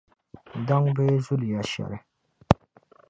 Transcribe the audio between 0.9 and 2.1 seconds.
bɛɛ zuliya shɛli.